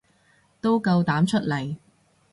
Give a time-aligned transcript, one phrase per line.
[0.59, 1.77] 都夠膽出嚟